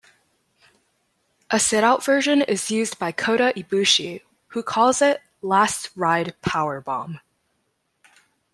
A 1.51 1.57
sitout 1.59 2.03
version 2.03 2.41
is 2.41 2.71
used 2.71 2.97
by 2.97 3.11
Kota 3.11 3.53
Ibushi 3.55 4.21
who 4.47 4.63
calls 4.63 4.99
it 4.99 5.21
"Last 5.43 5.91
Ride 5.95 6.33
Powerbomb". 6.41 7.19